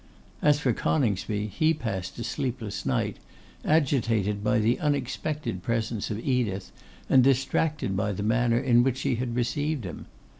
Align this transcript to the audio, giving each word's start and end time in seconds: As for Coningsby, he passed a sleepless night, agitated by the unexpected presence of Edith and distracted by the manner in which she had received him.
As 0.41 0.59
for 0.59 0.73
Coningsby, 0.73 1.45
he 1.45 1.75
passed 1.75 2.17
a 2.17 2.23
sleepless 2.23 2.87
night, 2.87 3.17
agitated 3.63 4.43
by 4.43 4.57
the 4.57 4.79
unexpected 4.79 5.61
presence 5.61 6.09
of 6.09 6.17
Edith 6.17 6.71
and 7.07 7.23
distracted 7.23 7.95
by 7.95 8.11
the 8.11 8.23
manner 8.23 8.57
in 8.57 8.81
which 8.81 8.97
she 8.97 9.17
had 9.17 9.35
received 9.35 9.83
him. 9.83 10.07